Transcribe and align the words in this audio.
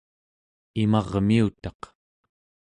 imarmiutaq 0.83 1.81